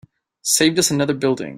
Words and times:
Saved 0.41 0.79
us 0.79 0.89
another 0.89 1.13
building. 1.13 1.49